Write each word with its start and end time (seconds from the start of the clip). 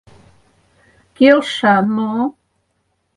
Келша, 1.15 1.73
но... 1.95 2.11